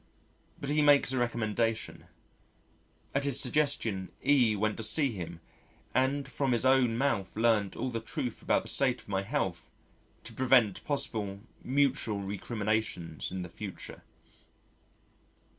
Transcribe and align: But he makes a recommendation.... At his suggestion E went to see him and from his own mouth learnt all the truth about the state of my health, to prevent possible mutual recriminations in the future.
But 0.59 0.71
he 0.71 0.81
makes 0.81 1.13
a 1.13 1.19
recommendation.... 1.19 2.05
At 3.13 3.23
his 3.25 3.39
suggestion 3.39 4.09
E 4.25 4.55
went 4.55 4.77
to 4.77 4.81
see 4.83 5.11
him 5.11 5.41
and 5.93 6.27
from 6.27 6.53
his 6.53 6.65
own 6.65 6.97
mouth 6.97 7.35
learnt 7.35 7.75
all 7.75 7.91
the 7.91 7.99
truth 7.99 8.41
about 8.41 8.63
the 8.63 8.67
state 8.69 9.01
of 9.03 9.09
my 9.09 9.21
health, 9.21 9.69
to 10.23 10.33
prevent 10.33 10.83
possible 10.85 11.41
mutual 11.63 12.21
recriminations 12.21 13.29
in 13.31 13.43
the 13.43 13.47
future. 13.47 14.01